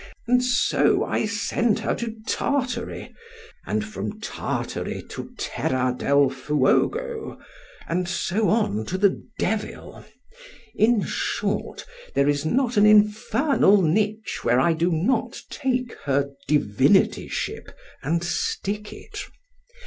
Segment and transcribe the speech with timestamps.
[0.27, 3.13] and so I send her to Tartary,
[3.67, 7.37] and from Tartary to Terra del Fuogo,
[7.87, 10.03] and so on to the devil:
[10.73, 11.85] in short,
[12.15, 17.69] there is not an infernal nitch where I do not take her divinityship
[18.01, 19.21] and stick it.